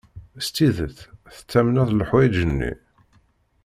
S 0.45 0.47
tidet 0.55 0.97
tettamneḍ 1.35 1.89
leḥwayeǧ-nni? 1.93 2.71